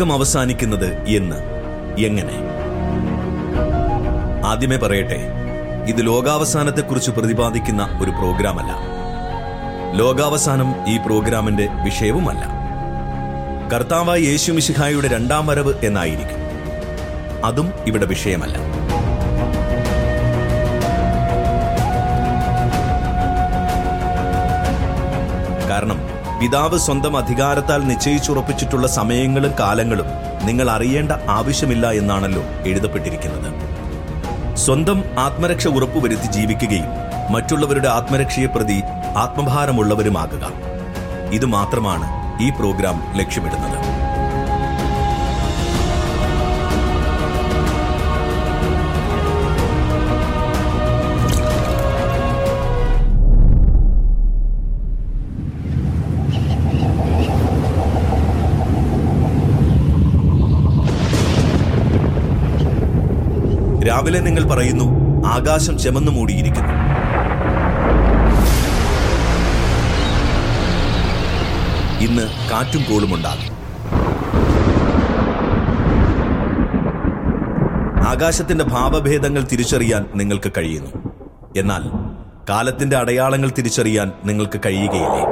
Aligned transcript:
ലോകം 0.00 0.12
അവസാനിക്കുന്നത് 0.12 1.08
എന്ന്. 1.08 1.36
എങ്ങനെ? 2.00 2.32
ആദ്യമേ 4.46 4.76
പറയട്ടെ 4.76 5.32
ഇത് 5.88 6.06
ലോകാവസാനത്തെക്കുറിച്ച് 6.06 7.10
പ്രതിപാദിക്കുന്ന 7.10 7.98
ഒരു 8.02 8.10
പ്രോഗ്രാമല്ല. 8.10 8.76
ലോകാവസാനം 9.98 10.74
ഈ 10.88 10.98
പ്രോഗ്രാമിന്റെ 10.98 11.68
വിഷയവുമല്ല. 11.84 12.48
കർത്താവായ 13.72 14.18
യേശു 14.18 14.52
മിശിഹായുടെ 14.52 15.08
രണ്ടാം 15.08 15.46
വരവ് 15.46 15.74
എന്നായിരിക്കും. 15.84 16.38
അതും 17.44 17.72
ഇവിടെ 17.86 18.06
വിഷയമല്ല. 18.06 18.58
കാരണം 25.70 26.09
പിതാവ് 26.40 26.78
സ്വന്തം 26.78 27.16
അധികാരത്താൽ 27.16 27.80
നിശ്ചയിച്ചുറപ്പിച്ചിട്ടുള്ള 27.84 28.86
സമയങ്ങളും 28.88 29.52
കാലങ്ങളും 29.60 30.06
നിങ്ങൾ 30.42 30.70
അറിയേണ്ട 30.70 31.12
ആവശ്യമില്ല 31.28 31.90
എന്നാണല്ലോ 31.90 32.42
എഴുതപ്പെട്ടിരിക്കുന്നത്. 32.66 33.50
സ്വന്തം 34.56 35.04
ആത്മരക്ഷ 35.18 35.68
ഉറപ്പുവരുത്തി 35.68 36.26
ജീവിക്കുകയും 36.26 36.88
മറ്റുള്ളവരുടെ 37.32 37.88
ആത്മരക്ഷയെ 37.88 38.46
പ്രതി 38.46 38.82
ആത്മഭാരമുള്ളവരുമാകുക. 39.16 40.46
ഇത് 41.30 41.46
മാത്രമാണ് 41.46 42.08
ഈ 42.42 42.50
പ്രോഗ്രാം 42.50 43.16
ലക്ഷ്യമിടുന്നത്. 43.16 43.78
രാവിലെ 63.90 64.20
നിങ്ങൾ 64.20 64.44
പറയുന്നു 64.44 64.84
ആകാശം 65.26 65.78
ചെമന്നു 65.78 66.12
മൂടിയിരിക്കുന്നു. 66.12 66.74
ഇന്ന് 72.04 72.50
കാറ്റും 72.50 72.82
കോളും 72.82 72.90
കോളുമുണ്ടാകും 72.90 73.48
ആകാശത്തിന്റെ 78.06 78.64
ഭാവഭേദങ്ങൾ 78.64 79.42
തിരിച്ചറിയാൻ 79.52 80.06
നിങ്ങൾക്ക് 80.14 80.52
കഴിയുന്നു. 80.56 80.90
എന്നാൽ 81.56 81.82
കാലത്തിന്റെ 82.48 82.96
അടയാളങ്ങൾ 82.96 83.52
തിരിച്ചറിയാൻ 83.58 84.12
നിങ്ങൾക്ക് 84.24 84.60
കഴിയുകയില്ലേ? 84.66 85.29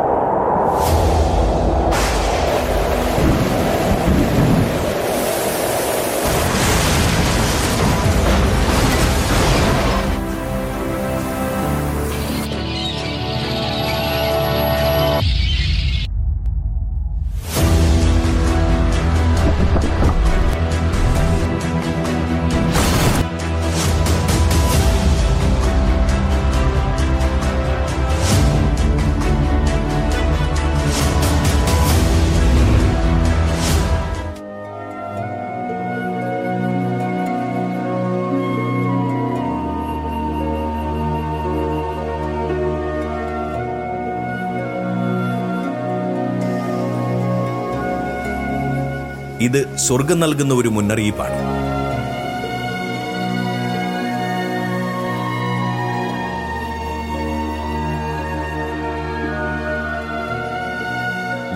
ഇത് 49.49 49.61
സ്വർഗം 49.77 50.21
നൽകുന്ന 50.21 50.55
ഒരു 50.55 50.71
മുന്നറിയിപ്പാണ്. 50.77 51.41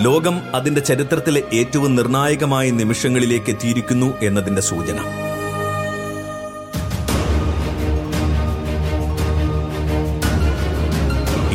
ലോകം 0.05 0.37
അതിന്റെ 0.55 0.81
ചരിത്രത്തിലെ 0.81 1.43
ഏറ്റവും 1.55 1.91
നിർണായകമായ 1.97 2.67
നിമിഷങ്ങളിലേക്ക് 2.71 3.51
എത്തിയിരിക്കുന്നു 3.51 4.09
എന്നതിന്റെ 4.23 4.63
സൂചന. 4.71 4.99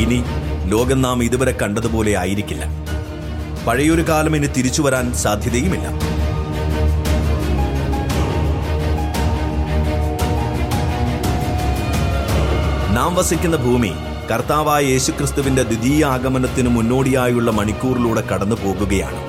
ഇനി 0.04 0.18
ലോകം 0.72 1.00
നാം 1.02 1.18
ഇതുവരെ 1.24 1.52
കണ്ടതുപോലെ 1.62 2.12
ആയിരിക്കില്ല. 2.18 2.64
പഴയൊരു 3.66 4.04
കാലം 4.08 4.36
ഇനി 4.36 4.46
തിരിച്ചു 4.46 4.82
വരാൻ 4.82 5.06
സാധ്യതയുമില്ല. 5.22 5.86
നാം 12.98 13.14
വസിക്കുന്ന 13.14 13.56
ഭൂമി 13.56 13.92
കർത്താവായ 14.30 14.82
യേശുക്രിസ്തുവിന്റെ 14.82 15.62
ദ്വിതീയ 15.62 16.04
ആഗമനത്തിന് 16.04 16.68
മുന്നോടിയായുള്ള 16.68 17.50
മണിക്കൂറിലൂടെ 17.50 18.20
കടന്നു 18.20 18.56
പോകുകയാണ്. 18.56 19.20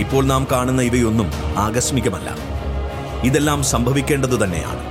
ഇപ്പോൾ 0.00 0.24
നാം 0.24 0.46
കാണുന്ന 0.52 0.82
ഇവയൊന്നും 0.82 1.32
ആകസ്മികമല്ല. 1.58 2.36
ഇതെല്ലാം 3.24 3.62
സംഭവിക്കേണ്ടതു 3.62 4.44
തന്നെയാണ്. 4.44 4.82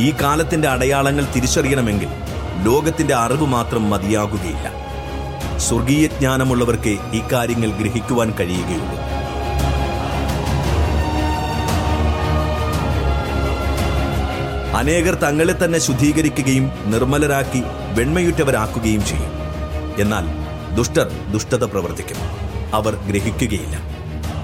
ഈ 0.00 0.14
കാലത്തിന്റെ 0.22 0.68
അടയാളങ്ങൾ 0.68 1.26
തിരിച്ചറിയണമെങ്കിൽ 1.36 2.08
ലോകത്തിന്റെ 2.62 3.14
അറിവ് 3.14 3.46
മാത്രം 3.46 3.90
മതിയാകുകയില്ല. 3.90 4.72
സ്വർഗീയ 5.58 6.06
ജ്ഞാനമുള്ളവർക്ക് 6.06 6.98
ഇക്കാര്യങ്ങൾ 7.12 7.70
ഗ്രഹിക്കുവാൻ 7.70 8.34
കഴിയുകയുള്ളൂ. 8.40 9.11
അനേകർ 14.82 15.14
തങ്ങളെ 15.14 15.64
തന്നെ 15.64 15.78
ശുദ്ധീകരിക്കുകയും 15.78 16.70
നിർമ്മലരാക്കി 16.84 17.62
വെണ്മയുറ്റവരാക്കുകയും 17.94 19.06
ചെയ്യും. 19.06 19.32
എന്നാൽ 19.98 20.24
ദുഷ്ടർ 20.74 21.10
ദുഷ്ടത 21.32 21.64
പ്രവർത്തിക്കും. 21.64 22.16
അവർ 22.74 22.94
ഗ്രഹിക്കുകയില്ല. 22.94 23.76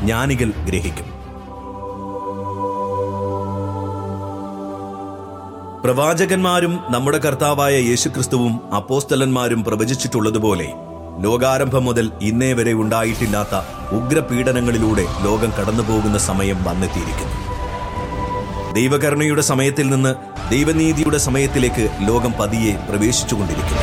ജ്ഞാനികൾ 0.00 0.50
ഗ്രഹിക്കും. 0.65 1.04
പ്രവാചകന്മാരും 5.84 6.81
നമ്മുടെ 6.88 7.19
കർത്താവായ 7.19 7.75
യേശുക്രിസ്തുവും 7.75 8.75
അപ്പോസ്തലന്മാരും 8.75 9.65
പ്രവചിച്ചിട്ടുള്ളതുപോലെ 9.65 10.72
ലോകാരംഭം 11.21 11.84
മുതൽ 11.84 12.13
ഇന്നേ 12.22 12.53
വരെ 12.53 12.72
ഉണ്ടായിട്ടില്ലാത്ത 12.72 13.54
ഉഗ്രപീഡനങ്ങളിലൂടെ 13.95 15.04
ലോകം 15.24 15.53
കടന്നുപോകുന്ന 15.60 16.18
സമയം 16.18 16.65
വന്നെത്തിയിരിക്കുന്നു. 16.65 17.38
ദൈവകരുണയുടെ 18.78 19.42
സമയത്തിൽ 19.42 19.91
നിന്ന് 19.91 20.15
ദൈവനീതിയുടെ 20.51 21.19
സമയത്തിലേക്ക് 21.19 22.09
ലോകം 22.09 22.33
പതിയെ 22.33 22.86
പ്രവേശിച്ചുകൊണ്ടിരിക്കുന്നു. 22.91 23.83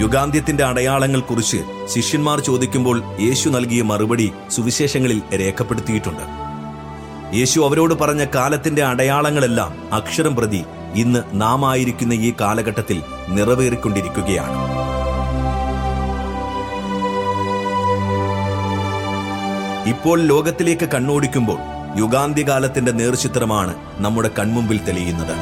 യുഗാന്ത്യത്തിന്റെ 0.00 0.64
അടയാളങ്ങൾ 0.64 1.20
കുറിച്ച് 1.20 1.56
ശിഷ്യന്മാർ 1.94 2.40
ചോദിക്കുമ്പോൾ 2.40 3.02
യേശു 3.20 3.48
നൽകിയ 3.48 3.82
മറുപടി 3.82 4.32
സുവിശേഷങ്ങളിൽ 4.50 5.22
രേഖപ്പെടുത്തിയിട്ടുണ്ട്. 5.40 6.24
യേശു 7.36 7.60
അവരോട് 7.60 7.94
പറഞ്ഞ 7.94 8.24
കാലത്തിന്റെ 8.34 8.84
അടയാളങ്ങളെല്ലാം 8.84 9.94
അക്ഷരം 9.94 10.36
പ്രതി 10.36 10.64
ഇന്ന് 10.94 11.22
നാം 11.32 11.70
ആയിരിക്കുന്ന 11.70 12.12
ഈ 12.12 12.34
കാലഘട്ടത്തിൽ 12.40 13.02
നിറവേറിക്കൊണ്ടിരിക്കുകയാണ്. 13.28 14.69
ഇപ്പോൾ 19.86 20.20
ലോകത്തിലേക്ക് 20.22 20.86
കണ്ണോടിക്കുമ്പോൾ 20.86 21.58
യുഗാന്ത്യകാലത്തിന്റെ 21.98 22.92
നേർചിത്രമാണ് 22.92 23.74
നമ്മുടെ 23.98 24.30
കൺമുമ്പിൽ 24.38 24.80
തെളിയുന്നത്. 24.84 25.34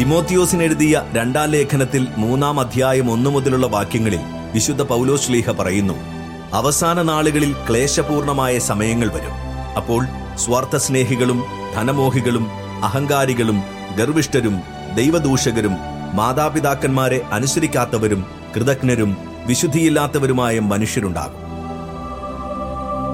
തിമോത്തിയോസിന് 0.00 0.62
എഴുതിയ 0.62 1.02
രണ്ടാം 1.12 1.50
ലേഖനത്തിൽ 1.50 2.08
മൂന്നാം 2.16 2.60
അധ്യായം 2.60 3.10
ഒന്നു 3.10 3.30
മുതലുള്ള 3.30 3.66
വാക്യങ്ങളിൽ 3.66 4.20
വിശുദ്ധ 4.52 4.82
പൗലോസ് 4.82 5.32
ലീഹ 5.32 5.50
പറയുന്നു 5.50 5.94
അവസാന 6.54 7.02
നാളുകളിൽ 7.02 7.54
ക്ലേശപൂർണമായ 7.68 8.58
സമയങ്ങൾ 8.58 9.08
വരും. 9.08 9.36
അപ്പോൾ 9.76 10.06
സ്വാർത്ഥസ്നേഹികളും 10.36 11.42
ധനമോഹികളും 11.74 12.69
അഹങ്കാരികളും 12.82 13.58
ഗർവിഷ്ഠരും 13.96 14.56
ദൈവദൂഷകരും 14.94 15.74
മാതാപിതാക്കന്മാരെ 16.14 17.20
അനുസരിക്കാത്തവരും 17.32 18.24
കൃതജ്ഞരും 18.56 19.16
വിശുദ്ധിയില്ലാത്തവരുമായ 19.46 20.58
മനുഷ്യരുണ്ടാകും. 20.60 21.36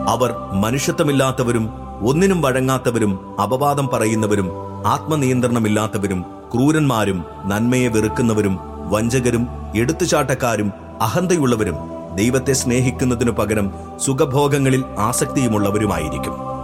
അവർ 0.08 0.32
മനുഷ്യത്വമില്ലാത്തവരും 0.52 1.64
ഒന്നിനും 2.02 2.42
വഴങ്ങാത്തവരും 2.42 3.42
അപവാദം 3.42 3.88
പറയുന്നവരും 3.88 4.48
ആത്മനിയന്ത്രണമില്ലാത്തവരും 4.86 6.24
ക്രൂരന്മാരും 6.52 7.24
നന്മയെ 7.44 7.88
വെറുക്കുന്നവരും 7.88 8.58
വഞ്ചകരും 8.88 9.48
എടുത്തുചാട്ടക്കാരും 9.74 10.72
അഹന്തയുള്ളവരും 11.00 11.76
ദൈവത്തെ 12.14 12.52
സ്നേഹിക്കുന്നതിനു 12.52 13.30
പകരം 13.30 13.72
സുഖഭോഗങ്ങളിൽ 13.98 14.84
ആസക്തിയുമുള്ളവരുമായിരിക്കും. 14.98 16.55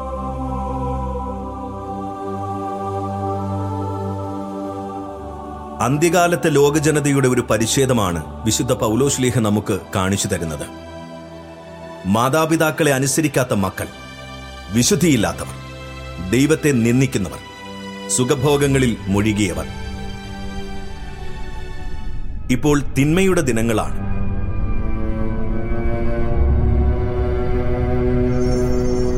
അന്ത്യകാലത്തെ 5.82 6.50
ലോകജനതയുടെ 6.50 7.28
ഒരു 7.28 7.40
പരിച്ഛേദമാണ് 7.40 8.44
വിശുദ്ധ 8.44 8.72
പൗലോശ്ലീഹ 8.72 9.38
നമുക്ക് 9.38 9.78
കാണിച്ചു 9.94 10.28
തരുന്നത്. 10.28 10.66
മാതാപിതാക്കളെ 12.06 12.94
അനുസരിക്കാത്ത 12.94 13.54
മക്കൾ 13.54 13.86
വിശുദ്ധിയില്ലാത്തവർ 14.72 15.56
ദൈവത്തെ 16.30 16.72
നിന്ദിക്കുന്നവർ 16.72 17.38
സുഖഭോഗങ്ങളിൽ 18.10 18.96
മുഴുകിയവർ. 19.06 19.66
ഇപ്പോൾ 22.50 22.82
തിന്മയുടെ 22.98 23.40
ദിനങ്ങളാണ്. 23.40 23.98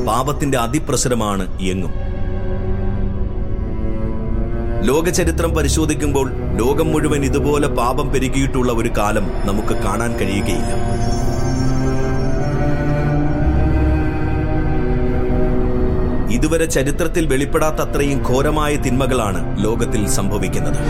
പാപത്തിന്റെ 0.06 0.58
അതിപ്രസരമാണ് 0.58 1.60
എങ്ങും. 1.60 1.92
ലോകചരിത്രം 4.82 5.50
പരിശോധിക്കുമ്പോൾ 5.50 6.43
ലോകം 6.58 6.88
മുഴുവൻ 6.92 7.22
ഇതുപോലെ 7.28 7.68
പാപം 7.78 8.06
പെരുകിയിട്ടുള്ള 8.12 8.70
ഒരു 8.80 8.90
കാലം 8.98 9.24
നമുക്ക് 9.48 9.74
കാണാൻ 9.84 10.10
കഴിയുകയില്ല. 10.20 10.72
ഇതുവരെ 16.36 16.66
ചരിത്രത്തിൽ 16.76 17.24
വെളിപ്പെടാത്തത്രയും 17.32 18.18
ഘോരമായ 18.30 18.72
തിന്മകളാണ് 18.86 19.40
ലോകത്തിൽ 19.64 20.02
സംഭവിക്കുന്നത്. 20.18 20.80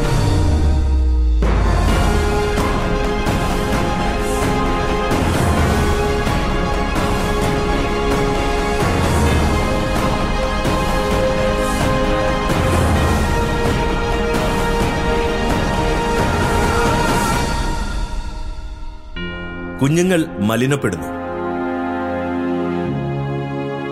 കുഞ്ഞുങ്ങൾ 19.84 20.26
മലിനപ്പെടുന്നു. 20.26 21.08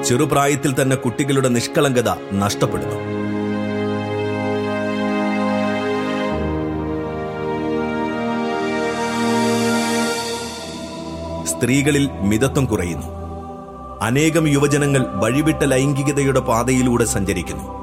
ചെറുപ്രായത്തിൽ 0.04 0.82
തന്നെ 0.82 0.96
കുട്ടികളുടെ 0.96 1.48
നിഷ്കളങ്കത 1.48 2.08
നഷ്ടപ്പെടുന്നു. 2.32 2.94
സ്ത്രീകളിൽ 11.46 12.10
മിതത്വം 12.20 12.64
കുറയുന്നു. 12.64 13.06
അനേകം 14.02 14.48
യുവജനങ്ങൾ 14.48 15.06
വഴിവിട്ട 15.14 15.64
ലൈംഗികതയുടെ 15.64 16.40
പാതയിലൂടെ 16.40 17.04
സഞ്ചരിക്കുന്നു. 17.04 17.81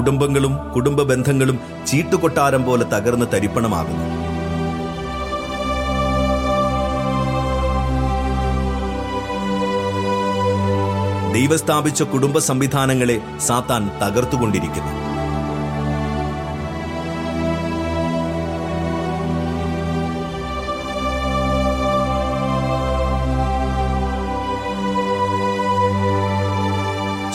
കുടുംബങ്ങളും 0.00 0.72
കുടുംബ 0.72 1.02
ബന്ധങ്ങളും 1.02 1.60
ചീട്ടുകൊട്ടാരം 1.86 2.64
പോലെ 2.64 2.84
തകർന്ന് 2.84 3.26
തരിപ്പണമാകുന്നു. 3.34 4.06
ദൈവസ്ഥാപിച്ച 11.34 12.02
കുടുംബ 12.02 12.38
സംവിധാനങ്ങളെ 12.38 13.20
സാത്താൻ 13.46 13.90
തകർത്തുകൊണ്ടിരിക്കുന്നു. 14.02 15.00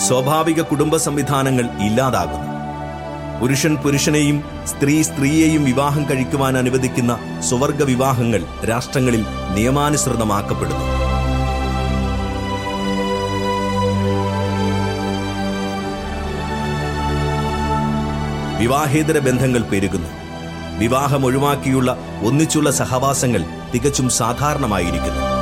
സ്വാഭാവിക 0.07 0.61
കുടുംബ 0.61 0.95
സംവിധാനങ്ങൾ 0.95 1.69
ഇല്ലാതാകുന്നു. 1.81 2.54
പുരുഷൻ 3.41 3.75
പുരുഷനെയും 3.75 4.43
സ്ത്രീ 4.65 5.01
സ്ത്രീയെയും 5.01 5.63
വിവാഹം 5.63 6.09
കഴിക്കുവാൻ 6.09 6.57
അനുവദിക്കുന്ന 6.57 7.17
സ്വവർഗ 7.39 7.83
വിവാഹങ്ങൾ 7.83 8.43
രാഷ്ട്രങ്ങളിൽ 8.69 9.25
നിയമാനുസൃതമാക്കപ്പെടുന്നു. 9.55 11.05
വിവാഹേതര 18.59 19.19
ബന്ധങ്ങൾ 19.19 19.61
പെരുകുന്നു. 19.61 20.09
വിവാഹം 20.79 21.25
ഒഴിവാക്കിയുള്ള 21.25 21.97
ഒന്നിച്ചുള്ള 22.23 22.71
സഹവാസങ്ങൾ 22.71 23.43
തികച്ചും 23.73 24.09
സാധാരണമായിരിക്കുന്നു. 24.09 25.34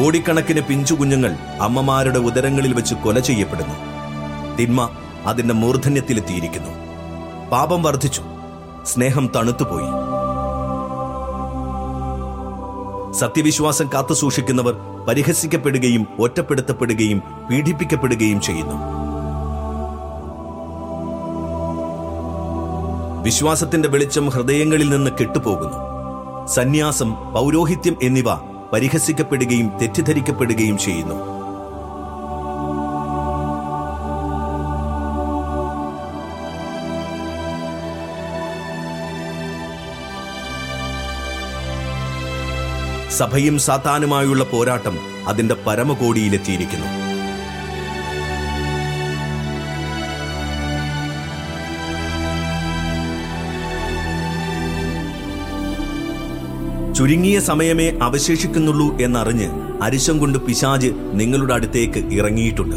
കോടിക്കണക്കിന് 0.00 0.60
പിഞ്ചു 0.60 0.94
കുഞ്ഞുങ്ങൾ 0.94 1.36
അമ്മമാരുടെ 1.60 2.18
ഉദരങ്ങളിൽ 2.18 2.74
വെച്ച് 2.74 2.94
കൊല 2.94 3.18
ചെയ്യപ്പെടുന്നു. 3.18 3.74
തിന്മ 4.56 4.90
അതിന്റെ 5.26 5.54
മൂർധന്യത്തിലെത്തിയിരിക്കുന്നു. 5.54 6.70
പാപം 7.48 7.82
വർദ്ധിച്ചു. 7.82 8.22
സ്നേഹം 8.84 9.30
തണുത്തുപോയി. 9.36 9.84
സത്യവിശ്വാസം 13.14 13.90
കാത്തു 13.94 14.14
സൂക്ഷിക്കുന്നവർ 14.14 14.76
പരിഹസിക്കപ്പെടുകയും 15.08 16.06
ഒറ്റപ്പെടുത്തപ്പെടുകയും 16.18 17.22
പീഡിപ്പിക്കപ്പെടുകയും 17.50 18.40
ചെയ്യുന്നു. 18.40 18.74
വിശ്വാസത്തിന്റെ 23.22 23.88
വെളിച്ചം 23.88 24.28
ഹൃദയങ്ങളിൽ 24.28 24.90
നിന്ന് 24.90 25.10
കെട്ടുപോകുന്നു. 25.20 25.90
സന്യാസം 26.46 27.32
പൗരോഹിത്യം 27.32 27.96
എന്നിവ 28.02 28.49
പരിഹസിക്കപ്പെടുകയും 28.72 29.78
തെറ്റിദ്ധരിക്കപ്പെടുകയും 29.82 30.78
ചെയ്യുന്നു. 30.78 31.40
സഭയും 43.10 43.58
സാത്താനുമായുള്ള 43.58 44.44
പോരാട്ടം 44.44 44.98
അതിന്റെ 45.28 45.56
പരമകോടിയിലെത്തിയിരിക്കുന്നു. 45.66 47.09
ചുരുങ്ങിയ 57.00 57.40
സമയമേ 57.40 57.86
അവശേഷിക്കുന്നുള്ളൂ 58.02 58.86
എന്നറിഞ്ഞ് 59.00 59.46
അരിശം 59.82 60.16
കൊണ്ട് 60.18 60.38
പിശാജ് 60.38 60.88
നിങ്ങളുടെ 61.20 61.54
അടുത്തേക്ക് 61.54 62.00
ഇറങ്ങിയിട്ടുണ്ട്. 62.16 62.76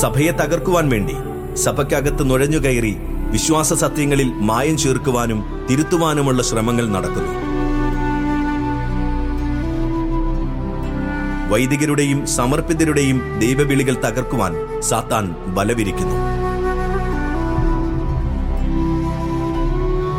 സഭയെ 0.00 0.32
തകർക്കുവാൻ 0.40 0.88
വേണ്ടി 0.88 1.16
സഭയ്ക്കകത്ത് 1.64 2.30
നുഴഞ്ഞുകയറി 2.30 2.94
വിശ്വാസ 3.34 3.72
സത്യങ്ങളിൽ 3.72 4.30
മായം 4.50 4.78
ചേർക്കുവാനും 4.84 5.42
തിരുത്തുവാനുമുള്ള 5.70 6.42
ശ്രമങ്ങൾ 6.42 6.88
നടക്കുന്നു. 6.88 7.34
വൈദികരുടെയും 11.52 12.26
സമർപ്പിതരുടെയും 12.26 13.20
ദൈവവിളികൾ 13.38 13.96
തകർക്കുവാൻ 14.06 14.54
സാത്താൻ 14.80 15.26
ബലവിരിക്കുന്നു. 15.58 16.43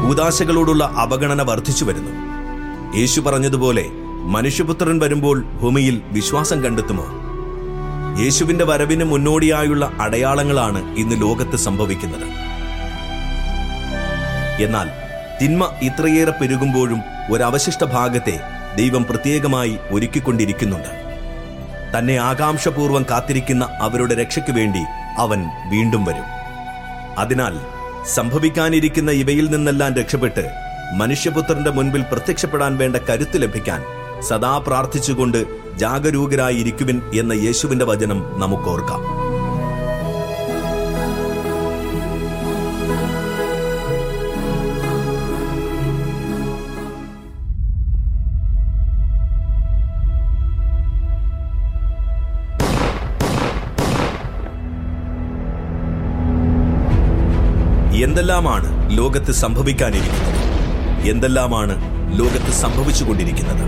കൂതാശകളോടുള്ള 0.05 0.83
അവഗണന 0.97 1.41
വർദ്ധിച്ചു 1.41 1.85
വരുന്നു. 1.85 2.11
യേശു 2.97 3.21
പറഞ്ഞതുപോലെ 3.21 3.85
മനുഷ്യപുത്രൻ 4.25 4.99
വരുമ്പോൾ 4.99 5.43
ഭൂമിയിൽ 5.43 6.01
വിശ്വാസം 6.11 6.63
കണ്ടെത്തുമോ? 6.63 7.05
യേശുവിന്റെ 8.23 8.65
വരവിന് 8.65 9.03
മുന്നോടിയായുള്ള 9.03 9.91
അടയാളങ്ങളാണ് 10.01 10.97
ഇന്ന് 10.97 11.21
ലോകത്ത് 11.21 11.55
സംഭവിക്കുന്നത്. 11.55 12.23
എന്നാൽ 14.63 14.89
തിന്മ 15.41 15.69
ഇത്രയേറെ 15.81 16.31
പെരുകുമ്പോഴും 16.31 17.01
ഒരവശിഷ്ട 17.31 17.83
ഭാഗത്തെ 17.83 18.39
ദൈവം 18.75 19.03
പ്രത്യേകമായി 19.03 19.77
ഒരുക്കിക്കൊണ്ടിരിക്കുന്നുണ്ട്. 19.91 20.89
തന്നെ 21.97 22.17
ആകാംക്ഷപൂർവം 22.17 23.05
കാത്തിരിക്കുന്ന 23.09 23.69
അവരുടെ 23.81 24.15
രക്ഷയ്ക്കു 24.15 24.51
വേണ്ടി 24.51 24.79
അവൻ 25.17 25.45
വീണ്ടും 25.69 26.05
വരും. 26.05 26.23
അതിനാൽ 27.17 27.84
സംഭവിക്കാനിരിക്കുന്ന 28.07 29.11
ഇവയിൽ 29.11 29.47
നിന്നെല്ലാം 29.49 29.95
രക്ഷപ്പെട്ട് 29.95 30.45
മനുഷ്യപുത്രന്റെ 30.95 31.71
മുൻപിൽ 31.71 32.01
പ്രത്യക്ഷപ്പെടാൻ 32.01 32.77
വേണ്ട 32.77 32.95
കരുത്ത് 32.95 33.41
ലഭിക്കാൻ 33.41 33.81
സദാ 34.21 34.57
പ്രാർത്ഥിച്ചുകൊണ്ട് 34.57 35.45
ജാഗരൂകരായിരിക്കുവിൻ 35.77 37.01
എന്ന 37.13 37.33
യേശുവിന്റെ 37.33 37.85
വചനം 37.85 38.25
നമുക്കോർക്കാം. 38.37 39.24
എന്തെല്ലാമാണ് 58.03 58.97
ലോകത്ത് 58.97 59.31
സംഭവിക്കാനിരിക്കുന്നത്? 59.31 60.39
എന്തെല്ലാമാണ് 61.09 61.75
ലോകത്ത് 62.19 62.51
സംഭവിച്ചുകൊണ്ടിരിക്കുന്നത്? 62.51 63.63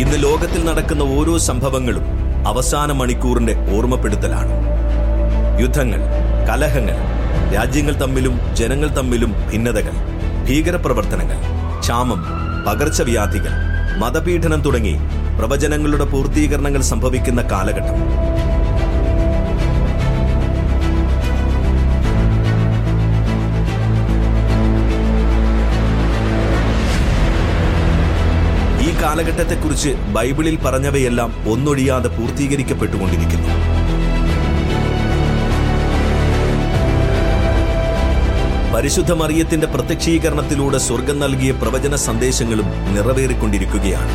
ഇന്ന് 0.00 0.22
ലോകത്തിൽ 0.22 0.64
നടക്കുന്ന 0.64 1.02
ഓരോ 1.02 1.38
സംഭവങ്ങളും 1.38 2.04
അവസാന 2.46 2.92
മണിക്കൂറിന്റെ 2.92 3.54
ഓർമ്മപ്പെടുത്തലാണ്. 3.76 4.52
യുദ്ധങ്ങൾ 5.60 6.02
കലഹങ്ങൾ 6.48 6.98
രാജ്യങ്ങൾ 7.54 7.94
തമ്മിലും 7.94 8.40
ജനങ്ങൾ 8.54 8.88
തമ്മിലും 8.88 9.34
ഭിന്നതകൾ 9.50 9.92
ഭീകരപ്രവർത്തനങ്ങൾ 10.48 11.36
ക്ഷാമം 11.80 12.22
പകർച്ചവ്യാധികൾ 12.66 13.52
മതപീഡനം 13.98 14.60
തുടങ്ങി 14.60 14.96
പ്രവചനങ്ങളുടെ 15.38 16.04
പൂർത്തീകരണങ്ങൾ 16.04 16.82
സംഭവിക്കുന്ന 16.82 17.42
കാലഘട്ടം. 17.42 18.29
കാലഘട്ടത്തെക്കുറിച്ച് 29.10 29.88
ബൈബിളിൽ 29.88 30.58
പറഞ്ഞവയെല്ലാം 30.64 31.50
ഒന്നൊഴിയാതെ 31.50 32.08
പൂർത്തീകരിക്കപ്പെട്ടുകൊണ്ടിരിക്കുന്നു. 32.08 33.48
പരിശുദ്ധ 38.74 39.12
മറിയത്തിന്റെ 39.12 39.66
പ്രത്യക്ഷീകരണത്തിലൂടെ 39.66 40.78
സ്വർഗം 40.78 41.20
നൽകിയ 41.20 41.50
പ്രവചന 41.50 41.94
സന്ദേശങ്ങളും 41.94 42.64
നിറവേറിക്കൊണ്ടിരിക്കുകയാണ്. 42.94 44.12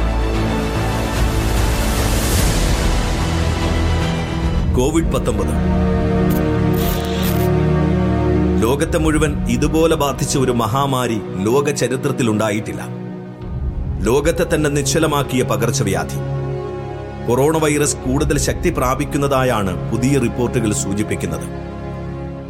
കോവിഡ് 4.76 5.14
പത്തൊമ്പത്. 5.14 5.54
ലോകത്തെ 8.64 8.98
മുഴുവൻ 8.98 9.48
ഇതുപോലെ 9.50 9.96
ബാധിച്ച 9.96 10.38
ഒരു 10.38 10.52
മഹാമാരി 10.52 11.22
ലോക 11.44 11.70
ചരിത്രത്തിലുണ്ടായിട്ടില്ല 11.70 13.05
ലോകത്തെ 14.00 14.56
തന്നെ 14.56 14.70
നിശ്ചലമാക്കിയ 14.70 15.44
പകർച്ചവ്യാധി. 15.44 16.16
കൊറോണ 17.28 17.58
വൈറസ് 17.58 17.96
കൂടുതൽ 17.96 18.40
ശക്തി 18.40 18.70
പ്രാപിക്കുന്നതായാണ് 18.70 19.92
പുതിയ 19.92 20.20
റിപ്പോർട്ടുകൾ 20.20 20.74
സൂചിപ്പിക്കുന്നത്. 20.74 21.44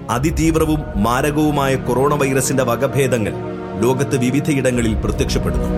അതിതീവ്രവും 0.10 0.80
മാരകവുമായ 0.96 1.75
കൊറോണ 1.75 2.14
വൈറസിന്റെ 2.14 2.64
വകഭേദങ്ങൾ 2.64 3.34
ലോകത്ത് 3.84 4.18
വിവിധയിടങ്ങളിൽ 4.18 4.94
പ്രത്യക്ഷപ്പെടുന്നു. 4.94 5.70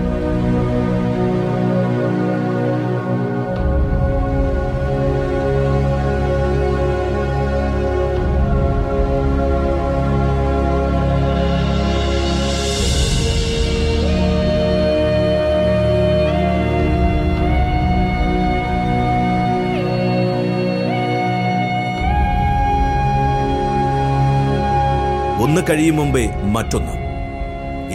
ഒന്ന് 25.58 25.70
കഴിയും 25.70 25.96
മുമ്പേ 25.96 26.22
മറ്റൊന്ന്. 26.54 26.92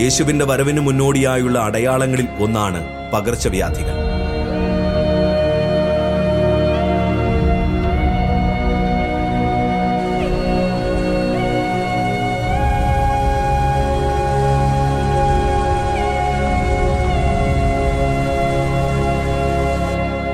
യേശുവിന്റെ 0.02 0.46
വരവിന് 0.46 0.80
മുന്നോടിയായുള്ള 0.80 1.60
അടയാളങ്ങളിൽ 1.60 2.28
ഒന്നാണ് 2.40 2.82
പകർച്ചവ്യാധികൾ. 3.14 3.96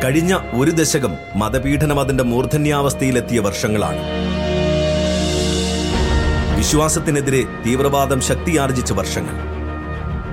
കഴിഞ്ഞ 0.03 0.37
ഒരു 0.53 0.71
ദശകം 0.71 1.15
മതപീഡനം 1.35 1.99
അതിന്റെ 1.99 2.23
മൂർധന്യാവസ്ഥയിലെത്തിയ 2.23 3.39
വർഷങ്ങളാണ്. 3.39 4.28
വിശ്വാസത്തിനെതിരെ 6.69 7.43
തീവ്രവാദം 7.65 8.21
ശക്തിയാർജിച്ച 8.21 8.93
വർഷങ്ങൾ. 8.93 9.33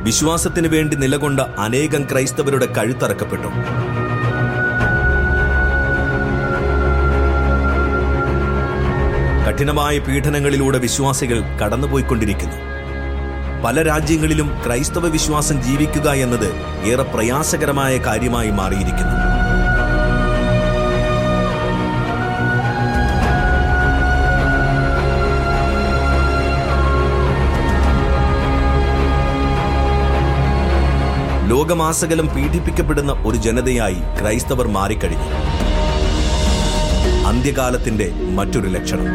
വിശ്വാസത്തിനു 0.03 0.69
വേണ്ടി 0.69 0.97
നിലകൊണ്ട 0.97 1.41
അനേകം 1.41 2.05
ക്രൈസ്തവരുടെ 2.05 2.67
കഴുത്തറക്കപ്പെട്ടു. 2.67 3.47
കഠിനമായ 9.51 9.99
പീഡനങ്ങളിലൂടെ 9.99 10.79
വിശ്വാസികൾ 10.79 11.43
കടന്നുപോയിക്കൊണ്ടിരിക്കുന്നു. 11.65 12.57
പല 13.65 13.83
രാജ്യങ്ങളിലും 13.83 14.59
ക്രൈസ്തവ 14.67 15.09
വിശ്വാസം 15.09 15.63
ജീവിക്കുക 15.63 16.11
എന്നത് 16.11 16.53
ഏറെ 16.85 17.03
പ്രയാസകരമായ 17.03 17.99
കാര്യമായി 17.99 18.51
മാറിയിരിക്കുന്നു. 18.51 19.36
ലോകമാസകലം 31.67 32.27
പീഡിപ്പിക്കപ്പെടുന്ന 32.27 33.13
ഒരു 33.13 33.37
ജനതയായി 33.37 33.97
ക്രൈസ്തവർ 34.21 34.69
മാറിക്കഴിഞ്ഞു. 34.69 35.31
അന്ത്യകാലത്തിന്റെ 37.27 38.13
മറ്റൊരു 38.35 38.69
ലക്ഷണം. 38.69 39.07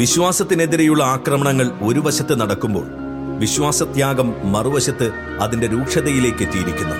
വിശ്വാസത്തിനെതിരെയുള്ള 0.00 1.02
ആക്രമണങ്ങൾ 1.14 1.66
ഒരു 1.88 2.00
വശത്ത് 2.00 2.34
നടക്കുമ്പോൾ 2.40 2.86
വിശ്വാസത്യാഗം 3.42 4.28
മറുവശത്ത് 4.52 5.06
അതിന്റെ 5.44 5.66
രൂക്ഷതയിലേക്ക് 5.66 6.42
എത്തിയിരിക്കുന്നു. 6.46 6.96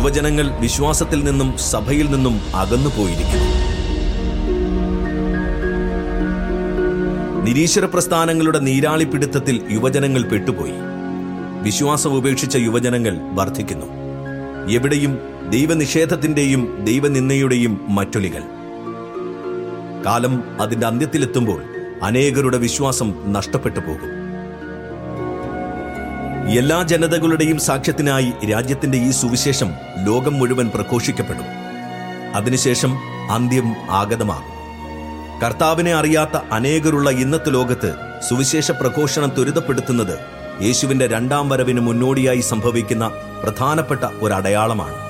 യുവജനങ്ങൾ 0.00 0.58
വിശ്വാസത്തിൽ 0.60 1.24
നിന്നും 1.24 1.58
സഭയിൽ 1.58 2.06
നിന്നും 2.10 2.40
അകന്നു 2.54 2.90
പോയിരിക്കുന്നു 2.98 3.48
നിരീശ്വര 7.44 7.84
പ്രസ്ഥാനങ്ങളുടെ 7.84 8.58
നീരാളിപ്പിടുത്തത്തിൽ 8.58 9.62
യുവജനങ്ങൾ 9.70 10.22
പെട്ടുപോയി. 10.22 10.72
വിശ്വാസം 11.62 12.12
ഉപേക്ഷിച്ച 12.12 12.56
യുവജനങ്ങൾ 12.56 13.18
വർദ്ധിക്കുന്നു. 13.34 13.86
എവിടെയും 14.70 15.18
ദൈവനിഷേധത്തിന്റെയും 15.50 16.84
ദൈവനിന്ദയുടെയും 16.84 17.80
മറ്റൊലികൾ. 17.88 18.42
കാലം 20.06 20.60
അതിന്റെ 20.60 20.86
അന്ത്യത്തിലെത്തുമ്പോൾ 20.86 21.62
അനേകരുടെ 22.02 22.58
വിശ്വാസം 22.58 23.32
നഷ്ടപ്പെട്ടു 23.32 23.80
പോകും. 23.80 24.19
എല്ലാ 26.58 26.82
ജനതകളുടെയും 26.82 27.58
സാക്ഷ്യത്തിനായി 27.58 28.32
രാജ്യത്തിന്റെ 28.50 28.98
ഈ 28.98 29.10
സുവിശേഷം 29.10 29.72
ലോകം 30.06 30.38
മുഴുവൻ 30.38 30.70
പ്രഘോഷിക്കപ്പെടും. 30.74 31.44
അതിനുശേഷം 32.34 32.98
അന്ത്യം 33.30 33.74
ആഗതമാകും. 33.90 34.60
കർത്താവിനെ 35.42 35.94
അറിയാത്ത 35.94 36.40
അനേകരുള്ള 36.52 37.10
ഇന്നത്തെ 37.10 37.50
ലോകത്ത് 37.50 37.94
സുവിശേഷ 38.28 38.70
പ്രഘോഷണം 38.70 39.28
ത്വരിതപ്പെടുത്തുന്നത് 39.28 40.18
യേശുവിന്റെ 40.64 41.06
രണ്ടാം 41.06 41.48
വരവിന് 41.48 41.80
മുന്നോടിയായി 41.80 42.40
സംഭവിക്കുന്ന 42.40 43.08
പ്രധാനപ്പെട്ട 43.42 44.04
ഒരു 44.22 44.32
അടയാളമാണ് 44.32 45.09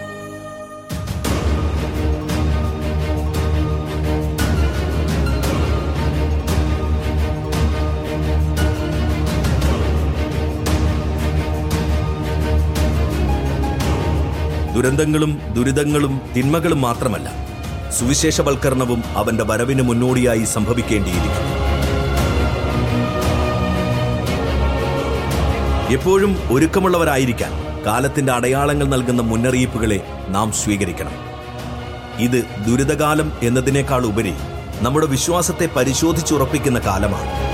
ദുരന്തങ്ങളും 14.81 15.55
ദുരിതങ്ങളും 15.55 16.21
തിന്മകളും 16.37 16.81
മാത്രമല്ല 16.81 17.33
സുവിശേഷവൽക്കരണവും 17.99 19.05
അവന്റെ 19.17 19.45
വരവിന് 19.45 19.83
മുന്നോടിയായി 19.83 20.45
സംഭവിക്കേണ്ടിയിരിക്കുന്നു. 20.45 21.51
എപ്പോഴും 25.93 26.39
ഒരുക്കമുള്ളവരായിരിക്കാൻ 26.51 27.85
കാലത്തിന്റെ 27.87 28.33
അടയാളങ്ങൾ 28.33 28.87
നൽകുന്ന 28.89 29.23
മുന്നറിയിപ്പുകളെ 29.23 30.01
നാം 30.29 30.53
സ്വീകരിക്കണം. 30.53 31.13
ഇത് 32.19 32.45
ദുരിതകാലം 32.69 33.33
എന്നതിനേക്കാൾ 33.43 34.07
ഉപരി 34.07 34.35
നമ്മുടെ 34.81 35.07
വിശ്വാസത്തെ 35.07 35.69
പരിശോധിച്ചുറപ്പിക്കുന്ന 35.77 36.79
കാലമാണ്. 36.79 37.50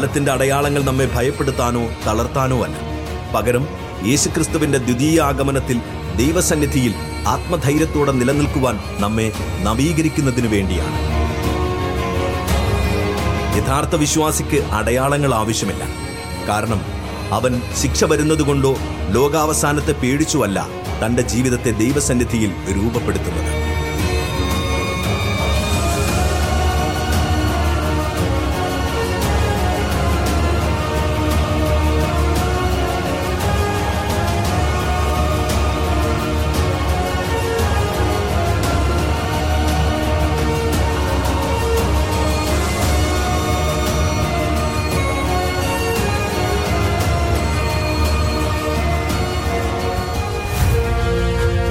കാലത്തിന്റെ 0.00 0.32
അടയാളങ്ങൾ 0.32 0.84
നമ്മെ 0.84 1.10
ഭയപ്പെടുത്താനോ 1.14 1.88
തളർത്താനോ 2.06 2.64
അല്ല. 2.64 2.76
പകരം 3.34 3.68
യേശുക്രിസ്തുവിന്റെ 4.06 4.78
ദ്വിതീയ 4.78 5.20
ആഗമനത്തിൽ 5.20 5.80
ദൈവസന്നിധിയിൽ 6.16 6.94
ആത്മധൈര്യത്തോടെ 7.26 8.12
നിലനിൽക്കുവാൻ 8.12 8.78
നമ്മെ 8.98 9.32
നവീകരിക്കുന്നതിനു 9.62 10.48
വേണ്ടിയാണ്. 10.48 10.94
യഥാർത്ഥ 13.58 13.94
വിശ്വാസിക്ക് 13.96 14.64
അടയാളങ്ങൾ 14.72 15.34
ആവശ്യമില്ല. 15.34 15.84
കാരണം 16.48 16.80
അവൻ 17.32 17.62
ശിക്ഷ 17.82 18.04
വരുന്നതുകൊണ്ടോ 18.04 18.76
ലോകാവസാനത്തെ 19.08 19.92
പേടിച്ചുവല്ല 19.92 20.68
തന്റെ 21.06 21.22
ജീവിതത്തെ 21.22 21.70
ദൈവസന്നിധിയിൽ 21.70 22.52
രൂപപ്പെടുത്തുന്നത്. 22.76 23.69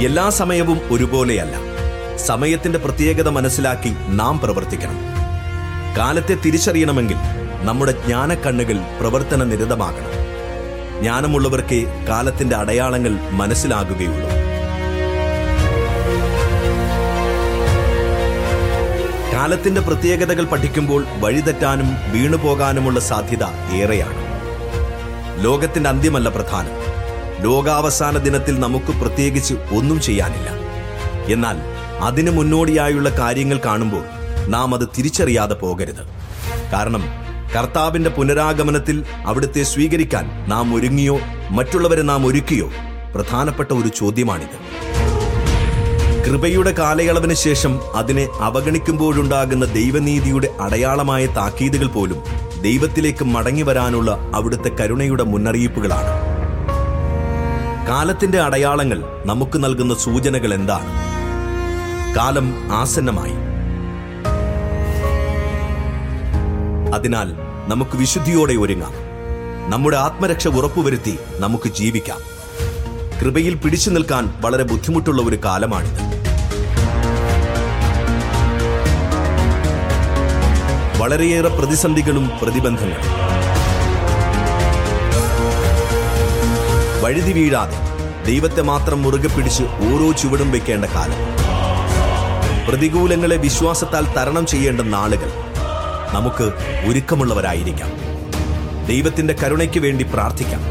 എല്ലാ 0.09 0.29
സമയവും 0.29 0.81
ഒരുപോലെയല്ല. 0.91 1.55
സമയത്തിന്റെ 2.17 2.79
പ്രത്യേകത 2.79 3.29
മനസ്സിലാക്കി 3.29 3.95
നാം 4.09 4.39
പ്രവർത്തിക്കണം. 4.39 4.97
കാലത്തെ 5.97 6.35
തിരിച്ചറിയണമെങ്കിൽ 6.35 7.15
നമ്മുടെ 7.61 7.91
ജ്ഞാനക്കണ്ണുകൾ 7.91 8.77
പ്രവർത്തന 8.99 9.43
നിരതമാകണം. 9.43 10.11
ജ്ഞാനമുള്ളവർക്ക് 10.99 12.05
കാലത്തിന്റെ 12.07 12.55
അടയാളങ്ങൾ 12.55 13.09
മനസ്സിലാകുകയുള്ളൂ. 13.31 14.29
കാലത്തിന്റെ 19.33 19.81
പ്രത്യേകതകൾ 19.81 20.45
പഠിക്കുമ്പോൾ 20.45 21.05
വഴിതെറ്റാനും 21.19 21.87
വീണുപോകാനുമുള്ള 22.11 22.99
സാധ്യത 22.99 23.73
ഏറെയാണ്. 23.73 24.17
ലോകത്തിന്റെ 25.45 25.89
അന്ത്യമല്ല 25.89 26.29
പ്രധാനം. 26.29 26.89
ലോകാവസാന 27.43 28.17
ദിനത്തിൽ 28.17 28.59
നമുക്ക് 28.59 28.91
പ്രത്യേകിച്ച് 28.99 29.53
ഒന്നും 29.53 30.01
ചെയ്യാനില്ല. 30.01 30.49
എന്നാൽ 31.33 31.57
അതിനു 31.99 32.31
മുന്നോടിയായുള്ള 32.31 33.09
കാര്യങ്ങൾ 33.09 33.59
കാണുമ്പോൾ 33.65 34.03
നാം 34.47 34.75
അത് 34.75 34.89
തിരിച്ചറിയാതെ 34.97 35.53
പോകരുത്. 35.53 36.03
കാരണം 36.73 37.03
കർത്താവിന്റെ 37.55 38.09
പുനരാഗമനത്തിൽ 38.09 39.03
അവിടുത്തെ 39.25 39.63
സ്വീകരിക്കാൻ 39.63 40.49
നാം 40.49 40.75
ഒരുങ്ങിയോ 40.75 41.19
മറ്റുള്ളവരെ 41.49 42.01
നാം 42.01 42.25
ഒരുക്കിയോ 42.25 42.69
പ്രധാനപ്പെട്ട 43.15 43.71
ഒരു 43.71 43.87
ചോദ്യമാണിത്. 43.87 44.57
കൃപയുടെ 46.25 46.71
കാലയളവിന് 46.71 47.33
ശേഷം 47.33 47.79
അതിനെ 47.95 48.27
അവഗണിക്കുമ്പോഴുണ്ടാകുന്ന 48.39 49.65
ദൈവനീതിയുടെ 49.65 50.49
അടയാളമായ 50.59 51.25
താക്കീതുകൾ 51.25 51.87
പോലും 51.87 52.23
ദൈവത്തിലേക്ക് 52.61 53.25
മടങ്ങി 53.25 53.61
വരാനുള്ള 53.61 54.31
അവിടുത്തെ 54.35 54.71
കരുണയുടെ 54.79 55.23
മുന്നറിയിപ്പുകളാണ്. 55.23 56.18
കാലത്തിന്റെ 57.89 58.39
അടയാളങ്ങൾ 58.39 59.03
നമുക്ക് 59.25 59.63
നൽകുന്ന 59.63 59.95
സൂചനകൾ 59.95 60.53
എന്താണ്? 60.53 60.85
കാലം 62.15 62.69
ആസന്നമായി. 62.71 63.31
അതിനാൽ 66.93 67.33
നമുക്ക് 67.67 67.97
വിശുദ്ധിയോടെ 67.97 68.53
ഒരുങ്ങാം. 68.53 68.93
നമ്മുടെ 69.69 69.97
ആത്മരക്ഷ 69.97 70.47
ഉറപ്പുവരുത്തി 70.47 71.19
നമുക്ക് 71.37 71.69
ജീവിക്കാം. 71.69 72.17
കൃപയിൽ 73.21 73.53
പിടിച്ചു 73.53 73.89
നിൽക്കാൻ 73.89 74.33
വളരെ 74.41 74.63
ബുദ്ധിമുട്ടുള്ള 74.63 75.21
ഒരു 75.21 75.35
കാലമാണിത്. 75.35 75.99
വളരെയേറെ 81.01 81.49
പ്രതിസന്ധികളും 81.49 82.31
പ്രതിബന്ധങ്ങളും. 82.41 83.48
വഴുതി 87.09 87.31
വീഴാതെ 87.31 87.77
ദൈവത്തെ 88.23 88.61
മാത്രം 88.61 89.03
മുറുകെ 89.03 89.27
പിടിച്ച് 89.27 89.63
ഓരോ 89.63 90.11
ചുവടും 90.11 90.51
വെക്കേണ്ട 90.51 90.85
കാലം. 90.85 91.15
പ്രതികൂലങ്ങളെ 92.67 93.35
വിശ്വാസത്താൽ 93.35 94.13
തരണം 94.13 94.45
ചെയ്യേണ്ട 94.45 94.81
നാളുകൾ 94.81 95.31
നമുക്ക് 96.13 96.43
ഒരുക്കമുള്ളവരായിരിക്കാം. 96.87 97.91
ദൈവത്തിന്റെ 98.87 99.35
കരുണയ്ക്ക് 99.43 99.79
വേണ്ടി 99.79 100.03
പ്രാർത്ഥിക്കാം. 100.03 100.61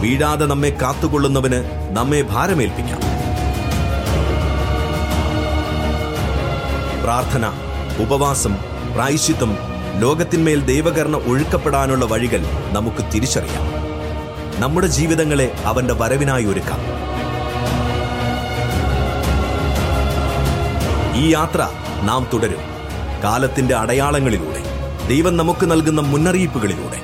വീഴാതെ 0.00 0.46
നമ്മെ 0.46 0.70
കാത്തുകൊള്ളുന്നവന് 0.82 1.90
നമ്മെ 1.92 2.22
ഭാരമേൽപ്പിക്കാം. 2.22 3.00
പ്രാർത്ഥന 7.02 7.52
ഉപവാസം 8.02 8.56
പ്രായശ്ചിത്തം 8.94 9.58
ലോകത്തിന്മേൽ 9.98 10.64
ദൈവകരണ 10.64 11.16
ഒഴുക്കപ്പെടാനുള്ള 11.16 12.04
വഴികൾ 12.04 12.44
നമുക്ക് 12.72 13.12
തിരിച്ചറിയാം. 13.14 13.79
നമ്മുടെ 14.60 14.86
ജീവിതങ്ങളെ 14.86 15.52
അവന്റെ 15.64 15.94
വരവിനായി 15.94 16.44
ഒരുക്കാം. 16.44 16.80
ഈ 21.20 21.28
യാത്ര 21.28 21.68
നാം 22.02 22.26
തുടരും. 22.32 22.58
കാലത്തിന്റെ 23.22 23.74
അടയാളങ്ങളിലൂടെ 23.74 24.62
ദൈവം 25.08 25.36
നമുക്ക് 25.36 25.70
നൽകുന്ന 25.70 26.00
മുന്നറിയിപ്പുകളിലൂടെ. 26.00 27.00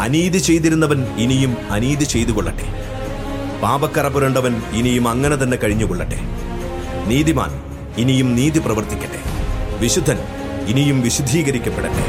അനീതി 0.00 0.38
ചെയ്തിരുന്നവൻ 0.38 1.06
ഇനിയും 1.18 1.56
അനീതി 1.70 2.04
ചെയ്തു 2.04 2.30
കൊള്ളട്ടെ 2.30 2.66
പാപക്കറ 3.62 4.08
പുരണ്ടവൻ 4.08 4.62
ഇനിയും 4.72 5.08
അങ്ങനെ 5.08 5.36
തന്നെ 5.36 5.56
കഴിഞ്ഞുകൊള്ളട്ടെ. 5.56 6.20
നീതിമാൻ 7.06 7.50
ഇനിയും 7.98 8.36
നീതി 8.36 8.58
പ്രവർത്തിക്കട്ടെ. 8.58 9.27
വിശുദ്ധൻ 9.80 10.18
ഇനിയും 10.66 11.00
വിശുദ്ധീകരിക്കപ്പെടട്ടെ. 11.00 12.04